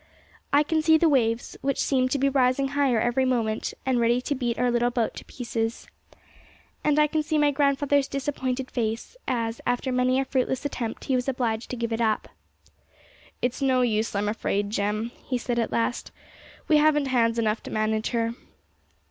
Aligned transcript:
I 0.51 0.63
can 0.63 0.81
see 0.81 0.97
the 0.97 1.07
waves, 1.07 1.55
which 1.61 1.77
seemed 1.79 2.09
to 2.09 2.17
be 2.17 2.27
rising 2.27 2.69
higher 2.69 2.99
every 2.99 3.23
moment, 3.23 3.75
and 3.85 3.99
ready 3.99 4.19
to 4.21 4.33
beat 4.33 4.57
our 4.57 4.71
little 4.71 4.89
boat 4.89 5.13
to 5.17 5.25
pieces. 5.25 5.85
And 6.83 6.97
I 6.97 7.05
can 7.05 7.21
see 7.21 7.37
my 7.37 7.51
grandfather's 7.51 8.07
disappointed 8.07 8.71
face, 8.71 9.15
as, 9.27 9.61
after 9.63 9.91
many 9.91 10.19
a 10.19 10.25
fruitless 10.25 10.65
attempt, 10.65 11.03
he 11.05 11.13
was 11.15 11.27
obliged 11.29 11.69
to 11.69 11.75
give 11.77 11.93
it 11.93 12.01
up. 12.01 12.29
'It's 13.43 13.61
no 13.61 13.83
use, 13.83 14.15
I'm 14.15 14.27
afraid, 14.27 14.71
Jem,' 14.71 15.11
he 15.27 15.37
said 15.37 15.59
at 15.59 15.71
last; 15.71 16.11
'we 16.67 16.77
haven't 16.77 17.05
hands 17.09 17.37
enough 17.37 17.61
to 17.61 17.69
manage 17.69 18.09
her.' 18.09 18.33